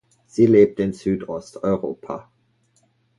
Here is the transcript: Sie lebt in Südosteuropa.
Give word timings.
Sie 0.25 0.47
lebt 0.47 0.79
in 0.79 0.93
Südosteuropa. 0.93 2.27